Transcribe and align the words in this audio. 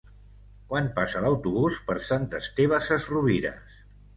Quan 0.71 0.87
passa 0.95 1.21
l'autobús 1.27 1.77
per 1.91 1.99
Sant 2.07 2.27
Esteve 2.41 2.81
Sesrovires? 2.87 3.81